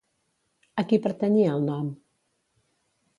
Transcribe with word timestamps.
A 0.81 0.83
qui 0.93 0.99
pertanyia 1.03 1.51
el 1.57 1.67
nom? 1.67 1.91